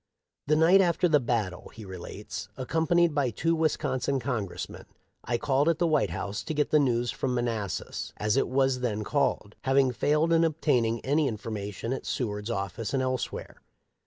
"The 0.47 0.55
night 0.55 0.81
after 0.81 1.07
the 1.07 1.19
battle,'" 1.19 1.69
he 1.69 1.85
relates, 1.85 2.49
"accompanied 2.57 3.13
by 3.13 3.29
two 3.29 3.53
Wisconsin 3.55 4.19
Con= 4.19 4.47
gressmen, 4.47 4.85
I 5.23 5.37
called 5.37 5.69
at 5.69 5.77
the 5.77 5.85
White 5.85 6.09
House 6.09 6.41
to 6.45 6.55
get 6.55 6.71
the 6.71 6.79
news 6.79 7.11
from 7.11 7.35
Manassas, 7.35 8.11
as 8.17 8.35
it 8.35 8.47
was 8.47 8.79
then 8.79 9.03
called, 9.03 9.53
having 9.61 9.91
failed 9.91 10.33
in 10.33 10.43
obtaining 10.43 11.05
any 11.05 11.27
information 11.27 11.93
at 11.93 12.07
Seward's 12.07 12.49
office 12.49 12.95
and 12.95 13.03
elsewhere. 13.03 13.57